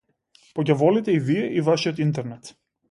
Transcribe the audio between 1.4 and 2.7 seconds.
и вашиот интернет.